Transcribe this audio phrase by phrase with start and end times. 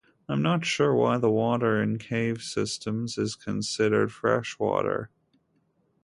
[0.27, 5.11] I'm not sure why the water in cave systems is considered freshwater.